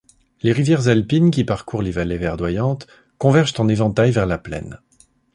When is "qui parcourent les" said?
1.29-1.91